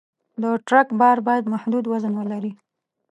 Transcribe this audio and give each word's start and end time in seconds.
د 0.41 0.43
ټرک 0.67 0.87
بار 0.99 1.17
باید 1.27 1.51
محدود 1.53 1.85
وزن 1.91 2.13
ولري. 2.15 2.51